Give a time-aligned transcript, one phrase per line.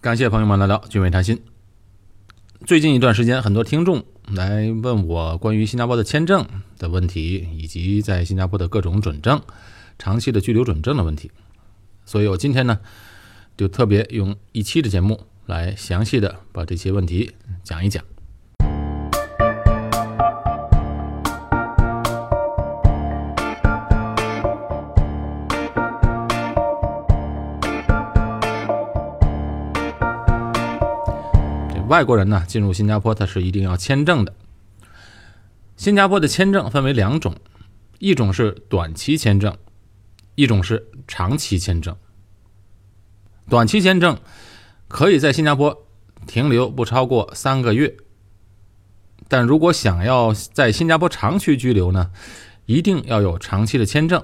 [0.00, 1.42] 感谢朋友们来到俊伟谈心。
[2.64, 6.46] 最近一段时间，很多听众来问我关于新加坡的签证
[6.78, 9.42] 的问题，以及在新加坡的各种准证、
[9.98, 11.32] 长期的居留准证的问题，
[12.04, 12.78] 所以我今天呢，
[13.56, 17.32] 就特别用一期的节目来详细的把这些问题
[17.64, 18.04] 讲一讲。
[31.88, 34.34] 外国人呢进入新加坡，他是一定要签证的。
[35.76, 37.34] 新加坡的签证分为两种，
[37.98, 39.56] 一种是短期签证，
[40.34, 41.96] 一种是长期签证。
[43.48, 44.18] 短期签证
[44.86, 45.86] 可以在新加坡
[46.26, 47.96] 停留不超过三个月，
[49.26, 52.10] 但如果想要在新加坡长期居留呢，
[52.66, 54.22] 一定要有长期的签证。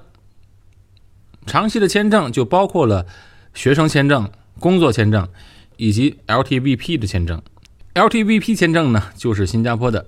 [1.47, 3.07] 长期的签证就包括了
[3.55, 5.29] 学生签证、工作签证
[5.77, 7.43] 以及 LTVP 的签证。
[7.95, 10.07] LTVP 签证呢，就是新加坡的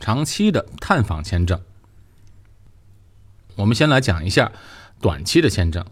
[0.00, 1.60] 长期的探访签证。
[3.54, 4.50] 我们先来讲一下
[5.00, 5.84] 短期的签证。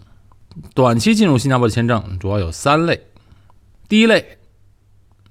[0.75, 3.07] 短期进入新加坡的签证主要有三类，
[3.89, 4.39] 第一类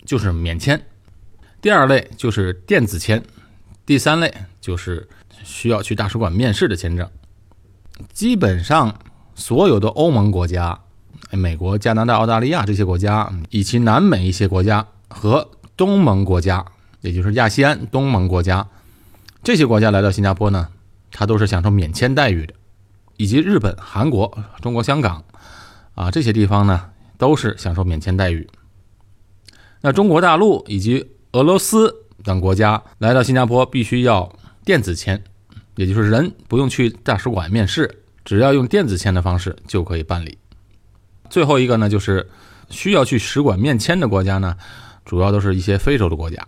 [0.06, 0.86] 就是免签，
[1.62, 3.22] 第二类就是电子签，
[3.86, 5.10] 第三类就是
[5.44, 7.10] 需要去大使馆面试的签证。
[8.14, 8.98] 基本上
[9.36, 10.80] 所有的欧盟国家、
[11.32, 16.66] 美国、加拿大、澳大利亚这些国家，以及南美一些国家和东盟国家，
[17.02, 18.68] 也就是亚细安东盟国家，
[19.44, 20.70] 这些国家来到新加坡呢，
[21.12, 22.54] 它都是享受免签待遇的，
[23.18, 25.24] 以及日本、韩国、中国香港
[25.94, 28.48] 啊这些地方呢，都是享受免签待遇。
[29.82, 35.22] 那中国大陆以及俄罗斯等国家来到新加坡，必须要电子签，
[35.76, 40.38] 也就是人不用去大使馆面试，只要用电子签的方式就可以办理。
[41.30, 42.30] 最后一个呢，就是
[42.70, 44.56] 需要去使馆面签的国家呢。
[45.06, 46.48] 主要都是一些非洲的国家。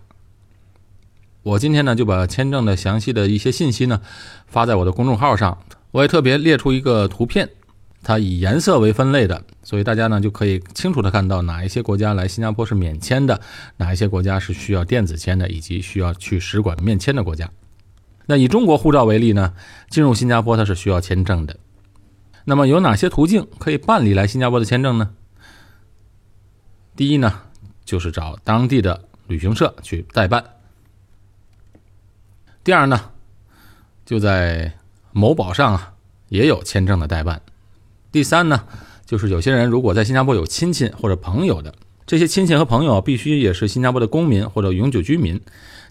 [1.43, 4.01] 我今天呢就把签证的详细的一些信息呢
[4.47, 5.57] 发在我的公众号上，
[5.91, 7.49] 我也特别列出一个图片，
[8.03, 13.39] 它以颜色为分类的，所以大家呢就可以清楚的看到哪一些国家来新加坡是免签的，
[13.77, 17.49] 哪一些国家是需要电子签的，以及需要去使馆面签的国家。
[18.25, 19.53] 那以中国护照为例呢，
[19.89, 21.57] 进入新加坡它是需要签证的。
[22.43, 25.11] 那么有哪些途径可以办理来新加坡的签证呢？
[26.97, 27.43] 第一呢。
[27.87, 30.43] 就是找当地的旅行社去代办。
[32.65, 33.11] 第二呢，
[34.05, 34.73] 就在
[35.13, 35.93] 某宝上啊
[36.27, 37.41] 也有签证的代办。
[38.11, 38.65] 第三呢，
[39.05, 41.73] 就是有些人如果在新加坡有亲戚或者朋友的，
[42.05, 45.39] 这些亲戚和朋友必须也是新加坡的公民或者永久居民，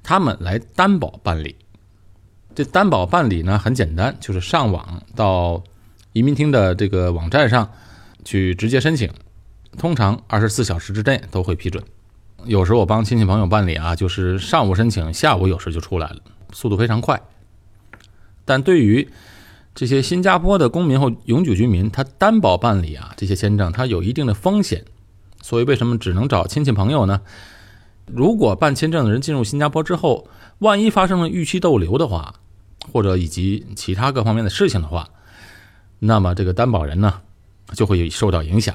[0.02, 1.56] 他们来担保办理。
[2.54, 5.64] 这担保办理呢很简单，就是上网到
[6.12, 7.70] 移民厅的这个网站上
[8.22, 9.10] 去直接申请。
[9.78, 11.82] 通常二十四小时之内都会批准。
[12.44, 16.16] 有时候我帮亲戚朋友办理啊，就是上午申请，下午有时就出来了，
[16.52, 17.20] 速度非常快。
[18.44, 19.08] 但对于
[19.74, 24.84] 这些新加坡的公民或永久居民，他担保办理啊这些签证，他有一定的风险。
[25.42, 27.20] 所以为什么只能找亲戚朋友呢？
[28.06, 32.34] 如果办签证的人进入新加坡之后，万一发生了逾期逗留的话，
[32.92, 35.08] 或者以及其他各方面的事情的话，
[35.98, 37.20] 那么这个担保人呢
[37.74, 38.74] 就会有受到影响。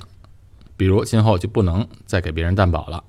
[0.77, 3.03] 比如今后就不能再给别人担保了，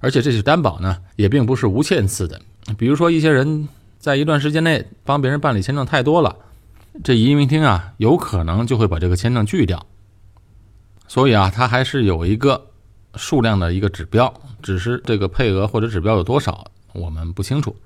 [0.00, 2.40] 而且这些担保呢也并不是无限次的。
[2.76, 6.36] 比如说一些人在一段时间内帮别人办理签证太多了，
[7.02, 9.86] 这移民厅啊有可能就会把这个签证拒掉。
[11.08, 12.68] 所以啊，它还是有一个
[13.16, 14.32] 数量的一个指标，
[14.62, 17.76] 只是这个配额或者指标有多少我们不清楚。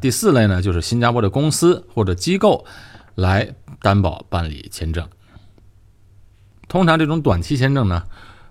[0.00, 2.64] 第四类呢，就是新加坡的公司或者机构
[3.14, 5.08] 来担保办理签证。
[6.68, 8.02] 通常这种短期签证呢，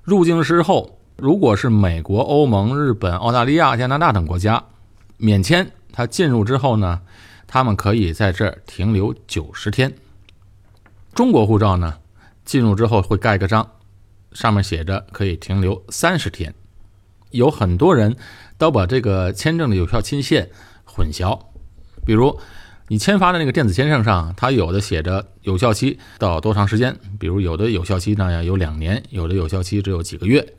[0.03, 4.63] 入境之后，如果是美国、欧盟、日本、澳大利亚、加拿大等国家
[5.17, 7.01] 免签，他进入之后呢，
[7.47, 9.93] 他们可以在这儿停留九十天。
[11.13, 11.97] 中国护照呢，
[12.45, 13.69] 进入之后会盖个章，
[14.31, 16.53] 上面写着可以停留三十天。
[17.31, 18.15] 有很多人
[18.57, 20.49] 都把这个签证的有效期限
[20.85, 21.39] 混淆，
[22.05, 22.39] 比如。
[22.89, 26.95] 你签发的那个电子签证上，它有的写着有效期到多长时间？
[27.17, 30.53] 比如有的有效期呢有两年，有的有效期只有几个月。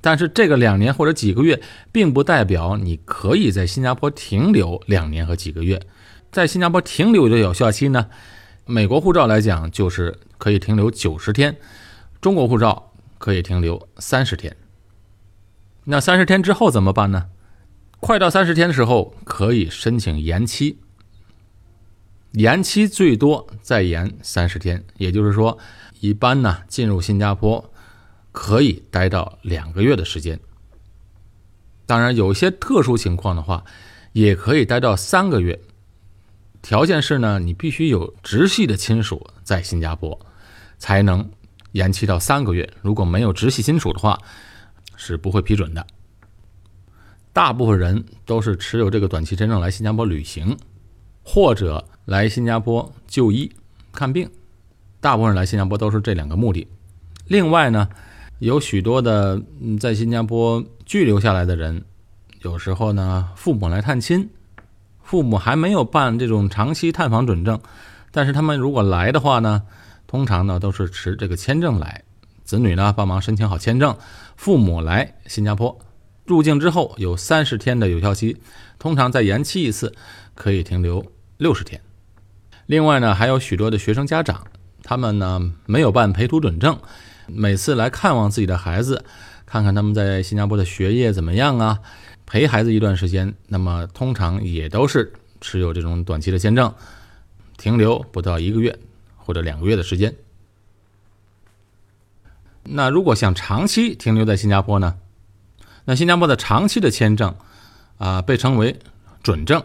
[0.00, 5.80] 但是这个两年或者几个月，并不代表你可以在新加坡停留两年和几个月。
[6.30, 8.08] 在新加坡停留的有效期呢，
[8.66, 11.56] 美国护照来讲就是可以停留九十天，
[12.20, 14.54] 中国护照可以停留三十天。
[15.84, 17.26] 那三十天之后怎么办呢？
[18.00, 20.78] 快到三十天的时候，可以申请延期。
[22.32, 25.56] 延期最多再延三十天，也就是说，
[26.00, 27.72] 一般呢进入新加坡
[28.32, 30.38] 可以待到两个月的时间。
[31.86, 33.64] 当然，有些特殊情况的话，
[34.12, 35.58] 也可以待到三个月。
[36.60, 40.18] 条件是呢，你必须有直系的亲属在新加坡，
[40.78, 41.30] 才能
[41.72, 42.68] 延期到三个月。
[42.82, 44.18] 如果没有直系亲属的话，
[44.96, 45.86] 是不会批准的。
[47.34, 50.56] 大部分人都是持有这个短期签证来新加坡旅行，
[51.24, 53.50] 或者来新加坡就医
[53.92, 54.30] 看病。
[55.00, 56.66] 大部分人来新加坡都是这两个目的。
[57.26, 57.88] 另外呢，
[58.38, 59.42] 有许多的
[59.80, 61.82] 在新加坡居留下来的人，
[62.42, 64.30] 有时候呢，父母来探亲。
[65.02, 67.60] 父母还没有办这种长期探访准证，
[68.12, 69.64] 但是他们如果来的话呢，
[70.06, 72.04] 通常呢都是持这个签证来，
[72.44, 73.96] 子女呢帮忙申请好签证，
[74.36, 75.76] 父母来新加坡
[76.24, 78.38] 入境之后有三十天的有效期，
[78.78, 79.94] 通常再延期一次
[80.34, 81.04] 可以停留
[81.36, 81.80] 六十天。
[82.66, 84.46] 另外呢，还有许多的学生家长，
[84.82, 86.78] 他们呢没有办陪读准证，
[87.26, 89.04] 每次来看望自己的孩子，
[89.44, 91.80] 看看他们在新加坡的学业怎么样啊。
[92.26, 95.12] 陪孩子一段时间，那么通常也都是
[95.42, 96.74] 持有这种短期的签证，
[97.58, 98.78] 停留不到一个月
[99.18, 100.14] 或者两个月的时间。
[102.62, 104.96] 那如果想长期停留在新加坡呢？
[105.84, 107.34] 那新加坡的长期的签证
[107.98, 108.78] 啊，被称为
[109.22, 109.62] 准证。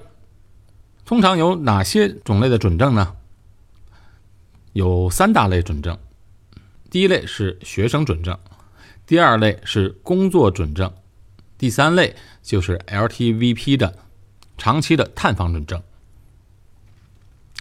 [1.06, 3.16] 通常有哪些种类的准证呢？
[4.74, 5.98] 有三大类准证。
[6.92, 8.38] 第一类是学生准证，
[9.06, 10.94] 第二类是工作准证。
[11.58, 13.98] 第三类就是 LTVP 的
[14.58, 15.82] 长期的探访准证。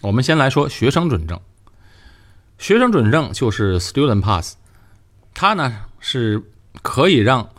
[0.02, 1.40] 我们先来说学生准证。
[2.58, 4.56] 学生准证就是 Student Pass，
[5.32, 6.43] 它呢是
[6.82, 7.50] 可以让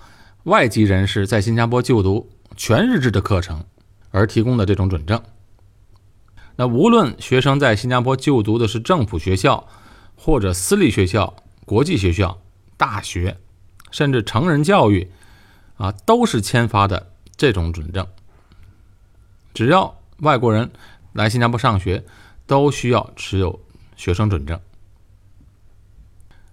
[0.50, 3.64] 外籍人士在新加坡就读全日制的课程
[4.10, 5.24] 而提供的这种准证。
[6.56, 9.68] 那无论学生在新加坡就读的是政府学校，
[10.16, 11.36] 或者私立学校、
[11.66, 12.42] 国际学校、
[12.76, 13.38] 大学，
[13.92, 15.10] 甚至成人教育。
[15.78, 18.06] 啊，都是签发的这种准证。
[19.54, 20.70] 只要外国人
[21.14, 22.04] 来新加坡上学，
[22.46, 23.62] 都需要持有
[23.96, 24.60] 学生准证。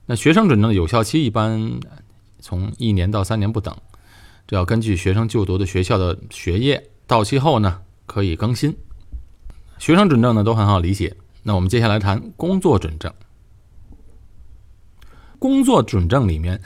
[0.06, 1.80] 那学生准证的有效期一般
[2.38, 3.76] 从一年到三年不等，
[4.46, 8.76] 这要根据学生就读的学校的学业到期后呢，可以更新。
[9.78, 11.16] 学生准证呢都很好理解。
[11.42, 13.12] 那我们接下来谈工作准证。
[15.38, 16.60] 工作准证里面，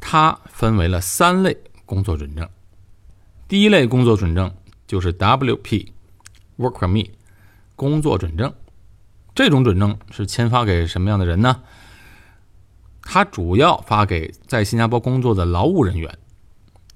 [0.00, 1.56] 它分为了三类。
[1.84, 2.48] 工作准证，
[3.46, 4.50] 第一类工作准证
[4.86, 7.10] 就是 WP，Work Permit，
[7.76, 8.50] 工作准证。
[9.34, 11.60] 这种准证是签发给什么样的人呢？
[13.02, 16.18] 它主要发给在新加坡工作的劳务人员。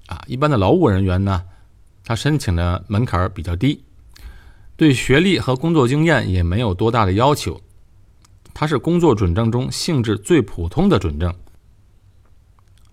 [0.07, 1.43] 啊，一般的劳务人员呢，
[2.03, 3.83] 他申请的门槛比较低，
[4.75, 7.61] 对学历和工作经验也没有多大的要求。
[8.53, 11.31] 它是工作准证中性质最普通的准证。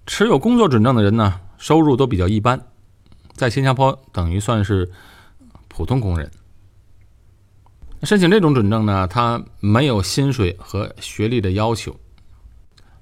[0.06, 1.40] 持有工作准证的人呢？
[1.56, 2.60] 收入都比较一般，
[3.32, 4.90] 在新加坡等于算是
[5.68, 6.30] 普通工人。
[8.02, 11.96] 申请这种准证呢，它没有薪水和学历的要求。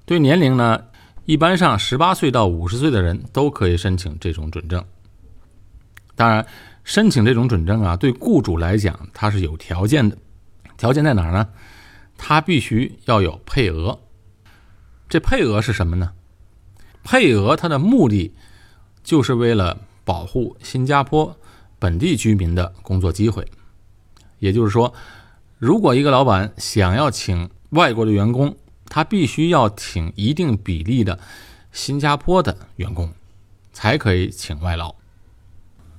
[0.05, 0.81] 对年龄呢，
[1.25, 4.83] 一般上十八岁到五十岁的人都可以申请这种准证。
[6.15, 6.45] 当然，
[6.83, 10.17] 申请这种准证啊，对雇主来讲它是有条件的。
[10.77, 11.47] 条件在哪儿呢？
[12.17, 13.99] 他必须要有配额。
[15.07, 16.11] 这配额是什么呢？
[17.03, 18.33] 配额它的目的。
[19.03, 21.35] 就是为了保护新加坡
[21.77, 23.45] 本地居民的工作机会，
[24.39, 24.93] 也就是说，
[25.57, 28.55] 如果一个老板想要请外国的员工，
[28.93, 31.17] 他必须要请一定比例的
[31.71, 33.11] 新加坡的员工，
[33.71, 34.93] 才可以请外劳。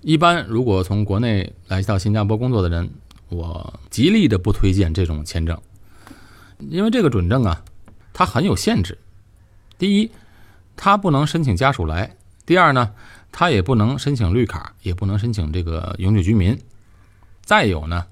[0.01, 2.89] 一般如果从国内来到新加坡工作的人，
[3.31, 5.61] 我极力的不推荐这种签证，
[6.61, 7.65] 因为这个准证啊，
[8.13, 8.97] 它很有限制。
[9.77, 10.13] 第一，
[10.77, 12.15] 他不能申请家属来。
[12.47, 12.93] 第二呢，
[13.33, 16.57] 他也不能申请绿卡，也不能申请这个永久居民。
[17.43, 18.07] 再有呢，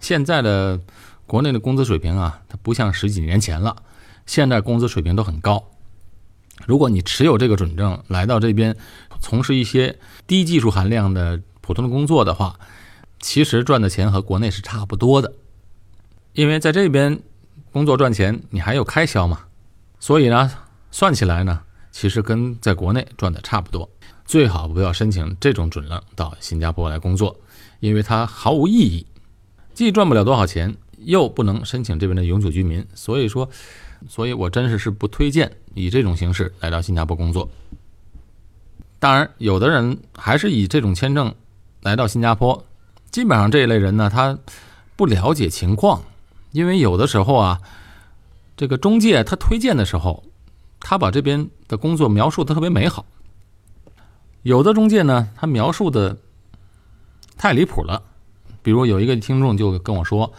[0.00, 0.80] 现在的
[1.26, 3.76] 国内的工资水平啊，它不像十几年前了，
[4.26, 5.70] 现在工资水平都很高。
[6.66, 8.76] 如果你持有这个准证来到这边，
[9.20, 12.58] 从事一些低技术含量的普通的工作的话，
[13.20, 15.32] 其实赚的钱和国内是差不多的。
[16.32, 17.20] 因为在这边
[17.72, 19.46] 工作赚钱，你还有开销嘛，
[19.98, 20.50] 所以呢，
[20.90, 21.60] 算起来呢。
[21.90, 23.88] 其实跟在国内赚的差不多，
[24.24, 27.40] 最好不要申请这种准证到新加坡来工作，
[27.78, 29.06] 因为它毫无意义，
[29.74, 32.84] 既赚不了多少钱，又不能申请这边的永久居民。
[32.94, 33.48] 所以说，
[34.08, 37.48] 所以我真是是不推荐以这种形式来到新加坡工作。
[38.98, 41.34] 当然，有的人还是以这种签证
[41.82, 42.64] 来到新加坡，
[43.10, 44.38] 基本上这一类人呢，他
[44.96, 46.02] 不了解情况，
[46.52, 47.60] 因为有的时候啊，
[48.56, 50.22] 这个中介他推荐的时候。
[50.86, 53.06] 他把这边的工作描述的特别美好。
[54.42, 56.18] 有的中介呢，他描述的
[57.38, 58.02] 太离谱了。
[58.62, 60.30] 比如有一个听众就跟我说，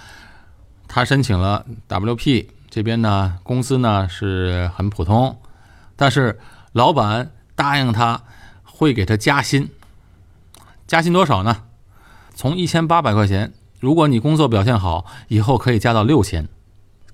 [0.87, 2.45] 他申请了 WP
[2.75, 5.39] 这边呢，工资呢是很普通，
[5.95, 6.37] 但是
[6.73, 8.21] 老板答应他
[8.65, 9.69] 会给他加薪，
[10.85, 11.63] 加薪多少呢？
[12.33, 16.49] 从一千八百块钱，如果你工作表现好，以后可以加到六千，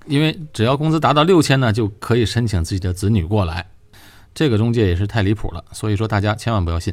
[0.08, 3.68] 因为只要工资达到六千呢，就可以申请自己的子女过来。
[4.34, 6.92] 这个中介也是太离谱了，所以说大家千万不要信。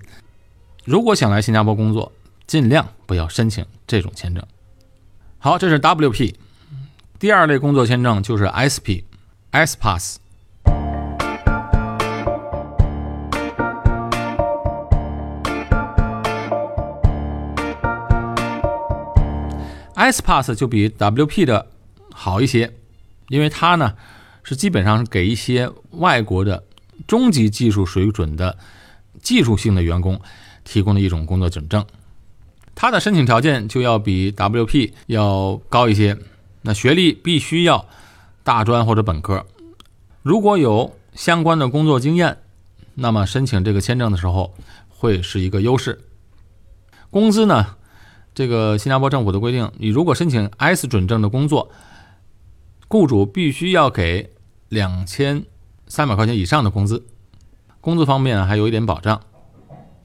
[0.84, 2.12] 如果想来新加坡工作，
[2.46, 4.44] 尽量不要申请这种签证。
[5.38, 6.34] 好，这是 WP。
[7.18, 10.18] 第二类工作签证就是 SP，S Pass。
[19.96, 21.66] S Pass 就比 WP 的
[22.12, 22.72] 好一些，
[23.26, 23.94] 因为它呢
[24.44, 26.62] 是基本上是给一些外国的。
[27.08, 28.56] 中级技术水准的
[29.20, 30.20] 技术性的员工
[30.62, 31.84] 提供的一种工作准证，
[32.76, 36.16] 它的申请条件就要比 WP 要高一些。
[36.62, 37.86] 那学历必须要
[38.42, 39.46] 大专或者本科，
[40.22, 42.38] 如果有相关的工作经验，
[42.94, 44.54] 那么申请这个签证的时候
[44.88, 46.00] 会是一个优势。
[47.10, 47.76] 工资呢，
[48.34, 51.70] 这个新加坡政府的规定，你如果申请 S 准证的工作，
[52.88, 54.32] 雇主必须要给
[54.68, 55.44] 两千。
[55.90, 57.06] 三百块钱以上的工资，
[57.80, 59.18] 工资方面还有一点保障。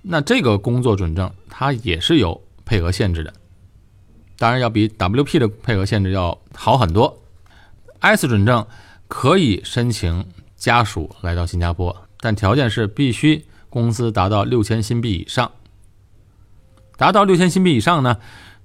[0.02, 3.34] 那这个工作准证它也是有配额限制的，
[4.44, 7.18] 当然要比 WP 的配额限制要好很多。
[8.02, 8.68] S 准证
[9.08, 10.26] 可以申请
[10.58, 15.50] 家属来到新加坡，但条件是必须工资达到六千新币以上。
[16.98, 18.18] 达到六千新币以上呢，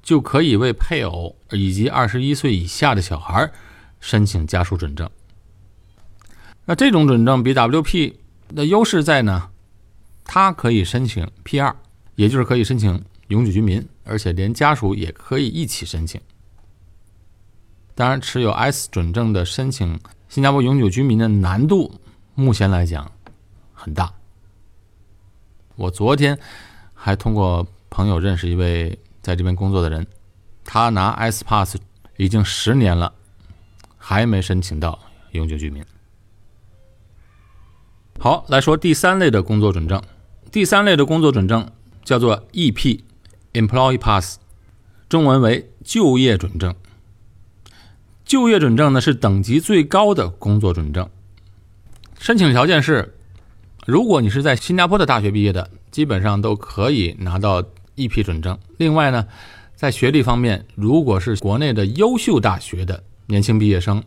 [0.02, 3.48] 就可以为配偶以及二十一岁以下的小孩
[4.00, 5.08] 申请家属准证。
[6.64, 8.14] 那这种准证比 WP
[8.48, 9.50] 的优势在呢，
[10.24, 11.72] 它可以申请 P2，
[12.16, 16.20] 也就是可以申请永久居民，而且连家属也可以一起申请。
[17.94, 22.00] 当然，持有 S 准证的申请新加坡永久居民的难度，
[22.34, 23.10] 目前来讲
[23.72, 24.12] 很大。
[25.76, 26.38] 我昨天
[26.94, 30.06] 还通过朋友认识一位在这边工作的人，
[30.64, 31.76] 他拿 S Pass
[32.16, 33.12] 已经十年了，
[33.96, 34.98] 还没申请到
[35.32, 35.84] 永久居民。
[38.20, 40.02] 好，来说第三类的工作准证。
[40.50, 41.70] 第三类的工作准证
[42.04, 43.00] 叫做 EP
[43.52, 44.38] （Employee Pass），
[45.08, 46.74] 中文为就业准证。
[48.24, 51.08] 就业准证呢是等级最高的工作准证。
[52.18, 53.14] 申请条件是，
[53.86, 57.62] 如果你是在新加坡的大学毕业的，基本上都可以拿到
[57.96, 58.58] EP 准证。
[58.76, 59.26] 另外呢，
[59.74, 64.02] 在学历方面，如果是国内的优秀大学的年轻毕业生。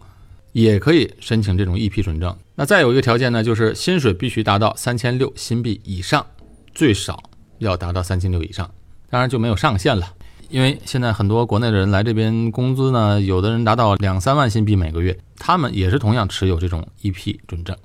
[0.53, 2.37] 也可以申请这种 EP 准证。
[2.55, 6.27] 那再有一个条件呢，就是薪水必须达到三千六新币以上，
[6.73, 7.23] 最少
[7.59, 8.69] 要达到三千六以上。
[9.11, 10.15] 当然就没有上限了，
[10.49, 17.77] 因为现在很多国内的人来这边工资呢，有的人达到两三万新币每个月，他们也是同样持有这种 EP 准证。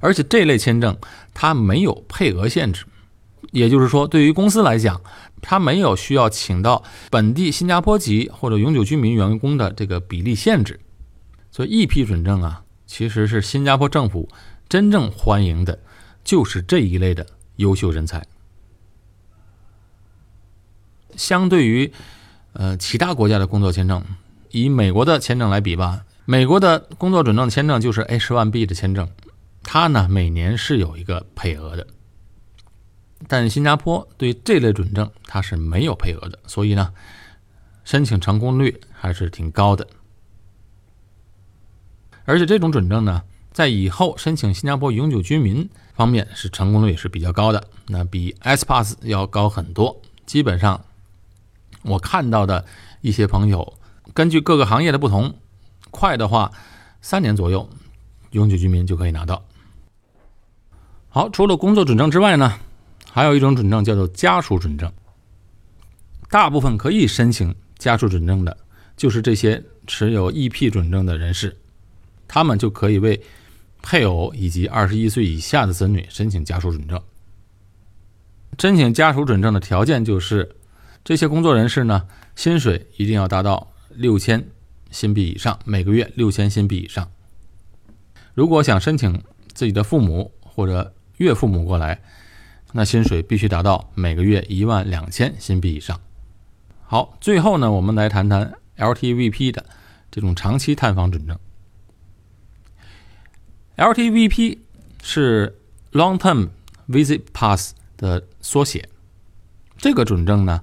[0.00, 0.96] 而且这类签证
[1.34, 2.84] 它没有配额限制，
[3.50, 5.00] 也就是说，对于公司来讲，
[5.40, 10.78] 它没有需要请到本地新加坡籍或者永久居民员工的这个比例限制。
[11.50, 14.28] 所以 EP 准证啊，其实是新加坡政府
[14.68, 15.76] 真正欢迎的，
[16.22, 17.26] 就是这一类的
[17.56, 18.24] 优秀人才。
[21.16, 21.92] 相对于
[22.52, 24.04] 呃其他国家的工作签证，
[24.50, 29.08] 以美国的签证来比吧，美国的工作准证签证就是 H1B 的签证，
[29.62, 31.86] 它呢每年是有一个配额的，
[33.26, 36.92] 但新加坡对这类准证它是没有配额的，所以呢
[37.84, 39.86] 申请成功率还是挺高的。
[42.24, 43.22] 而且这种准证呢，
[43.52, 50.02] 在以后申请新加坡永久居民方面是成功率是比较高的，那比 S Pass 要高很多。
[50.26, 50.84] 基本上，
[51.88, 52.64] 我看到的
[53.00, 53.78] 一些朋友，
[54.14, 55.34] 根据各个行业的不同，
[55.90, 56.52] 快的话
[57.00, 57.68] 三年左右，
[58.30, 59.44] 永久居民就可以拿到。
[61.08, 62.58] 好，除了工作准证之外呢，
[63.10, 64.92] 还有一种准证叫做家属准证。
[66.30, 68.56] 大部分可以申请家属准证的，
[68.96, 71.56] 就是这些持有 EP 准证的人士。
[72.26, 73.22] 他们就可以为
[73.80, 77.00] 配偶以及二十一岁以下的子女申请家属准证。
[78.58, 80.56] 申请家属准证的条件就是，
[81.04, 84.44] 这些工作人士呢，薪水一定要达到六千
[84.90, 87.10] 新币以上，每个月六千新币以上。
[88.34, 92.00] 如果想申请自己的父母或者岳父母过来，
[92.72, 95.98] 那薪水必须达到每个月一万两千新币以上。
[96.82, 99.64] 好，最后呢，我们来谈谈 LTVP 的
[100.10, 101.38] 这种长期探访准证。
[103.76, 104.58] LTVP
[105.02, 105.58] 是
[105.92, 106.48] Long Term
[106.88, 108.88] Visit Pass 的缩写。
[109.76, 110.62] 这个准证呢，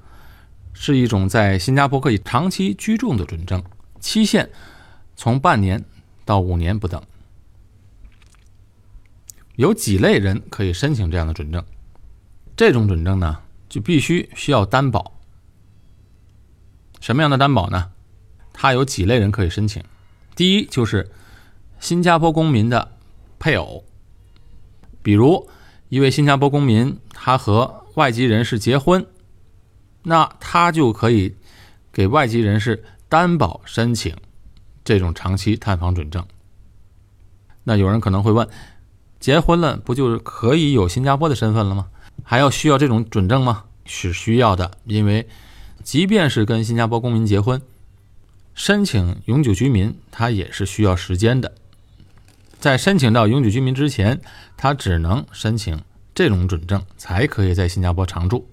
[0.77, 3.63] 是一种在新加坡可以长期居住的准证，
[3.99, 4.47] 期限
[5.15, 5.83] 从半年
[6.25, 7.01] 到五年不等。
[9.55, 11.63] 有几类人可以申请这样的准证？
[12.57, 13.39] 这种准证呢，
[13.69, 15.13] 就必须需要担保。
[16.99, 17.91] 什么样的担保呢？
[18.51, 19.81] 它有几类人可以申请。
[20.35, 21.09] 第一就是
[21.79, 22.91] 新加坡公民的
[23.39, 23.85] 配偶，
[25.01, 25.49] 比如
[25.87, 29.05] 一位新加坡公民，他和外籍人士结婚，
[30.05, 31.35] 那他就可以
[31.91, 34.15] 给外籍人士担保申请
[34.83, 36.25] 这种长期探访准证。
[37.63, 38.47] 那有人可能会问，
[39.19, 41.87] 结婚了不就是可以有新加坡的身份了吗？
[42.23, 43.65] 还要需要这种准证吗？
[43.85, 45.27] 是需要的，因为
[45.83, 47.61] 即便是跟新加坡公民结婚。
[48.53, 51.53] 申请永久居民，他也是需要时间的。
[52.59, 54.21] 在申请到永久居民之前，
[54.55, 55.83] 他只能申请
[56.13, 58.47] 这种准证，才可以在新加坡常住。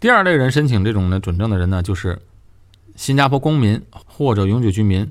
[0.00, 2.20] 第二类人申请这种的准证的人呢，就是
[2.96, 5.08] 新加坡公民或者永久居民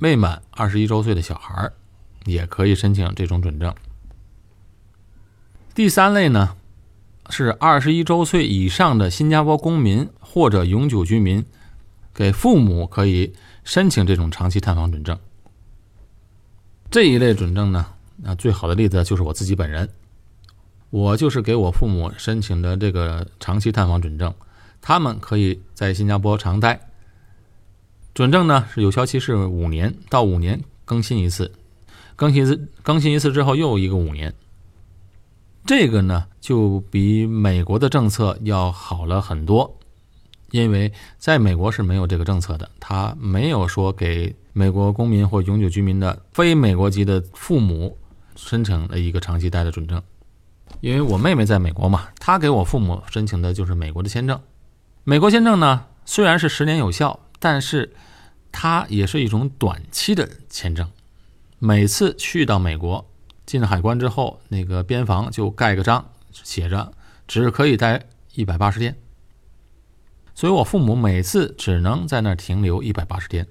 [0.00, 1.72] 未满二十一周岁的小孩儿，
[2.24, 3.74] 也可以申请这种准证。
[5.74, 6.56] 第三类呢，
[7.28, 11.44] 是二十一周岁以上的新加坡公民或者永久居民。
[12.14, 13.32] 给父母可以
[13.64, 15.18] 申请这种长期探访准证。
[16.90, 17.86] 这一类准证呢，
[18.18, 19.88] 那最好的例子就是我自己本人，
[20.92, 24.34] 我就是给我父母申请的这个长期探访准证，
[24.82, 26.78] 他们可以在新加坡常待。
[28.12, 31.50] 准证呢是有效期是五年，到五年更新一次，
[32.14, 34.34] 更新一次更新一次之后又一个五年。
[35.64, 39.78] 这个呢就比美国的政策要好了很多。
[40.50, 47.96] 因为在美国是没有这个政策的，他没有说给美国公民或永久居民的非美国籍的父母
[48.36, 50.02] 申请了一个长期待的准证。
[50.82, 54.40] 因为我妹妹在美国嘛，她给我父母申请的就是美国的签证。
[55.04, 57.94] 美国签证呢，虽然是十年有效，但是
[58.50, 60.90] 它也是一种短期的签证。
[61.60, 63.08] 每次去到美国，
[63.46, 66.92] 进了海关之后，那个边防就盖个章，写着
[67.28, 68.98] 只可以待一百八十天。
[70.34, 73.46] 所以我父母每次只能在那儿停留一百八十天，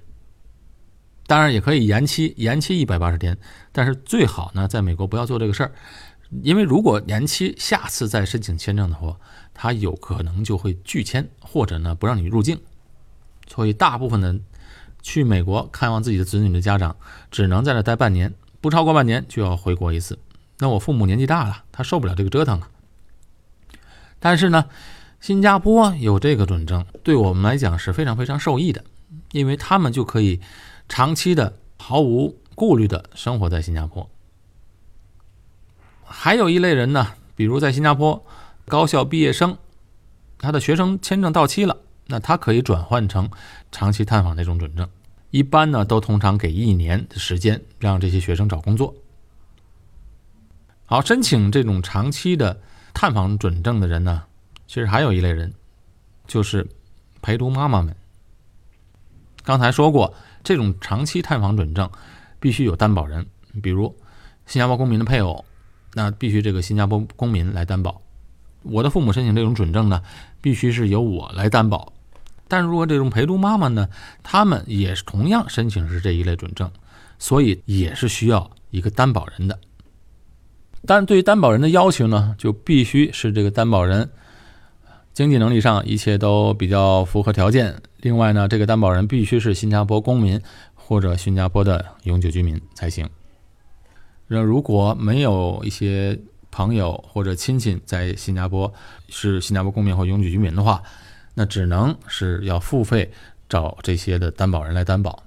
[1.26, 3.38] 当然也可以延期，延期一百八十天，
[3.72, 5.72] 但是最好呢，在美国不要做这个事儿，
[6.42, 9.16] 因为如果延期，下次再申请签证的话，
[9.52, 12.58] 他有可能就会拒签，或者呢不让你入境。
[13.46, 14.38] 所以大部分的
[15.02, 16.96] 去美国看望自己的子女的家长，
[17.30, 20.18] 只能在那待半年，不超过半年就要回国一次。
[20.58, 22.70] 那我父母年纪大了，他受不了这个折腾啊。
[24.18, 24.66] 但是呢。
[25.20, 28.82] 新加坡有这个准证，对我们来讲是非常非常受益的，
[29.30, 30.40] 因为他们就可以
[30.88, 34.10] 长期的毫无顾虑的生活在新加坡。
[36.12, 38.24] 还有一类人呢，比如在新加坡
[38.66, 39.56] 高校毕业生，
[40.38, 43.30] 他的学生签证到期了，那他可以转换成
[43.72, 44.88] 长期探访那种准证，
[45.30, 48.94] 一般呢都通常给一年的时间让这些学生找工作。
[50.84, 52.60] 好，申请这种长期的
[52.92, 54.24] 探访准证的人呢？
[54.66, 55.52] 其实还有一类人，
[56.26, 56.68] 就是
[57.22, 57.96] 陪读妈妈们。
[59.42, 61.90] 刚才说过，这种长期探访准证
[62.38, 63.26] 必须有担保人，
[63.62, 63.96] 比如
[64.46, 65.44] 新加坡公民的配偶，
[65.94, 68.00] 那必须这个新加坡公民来担保。
[68.62, 70.02] 我的父母申请这种准证呢，
[70.40, 71.92] 必须是由我来担保。
[72.48, 73.88] 但如果这种陪读妈妈呢，
[74.22, 76.70] 他们也是同样申请是这一类准证，
[77.18, 79.58] 所以也是需要一个担保人的。
[80.86, 84.10] 但对于担保人的要求呢，就必须是这个担保人。
[85.14, 87.82] 经济能力上一切都比较符合条件。
[87.98, 90.40] 另外呢，这个担保人必须是新加坡公民
[90.74, 93.08] 或者新加坡的永久居民才行。
[94.32, 96.18] 那如果没有一些
[96.50, 98.72] 朋友或者亲戚在新加坡
[99.10, 100.82] 是新加坡公民或永久居民的话，
[101.34, 103.12] 那只能是要付费
[103.46, 105.22] 找这些的担保人来担保。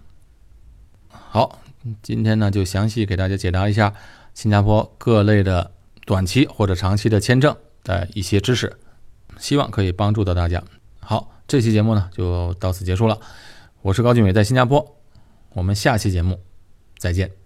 [1.09, 1.59] 好，
[2.01, 3.93] 今天呢就详细给大家解答一下
[4.33, 5.69] 新加坡各类的
[6.05, 8.75] 短期或者长期的签证的一些知识。
[9.37, 10.63] 希望可以帮助到大家。
[10.99, 13.19] 好，这期节目呢就到此结束了。
[13.83, 14.95] 我是高俊伟，在新加坡。
[15.53, 16.39] 我们下期节目
[16.97, 17.44] 再见。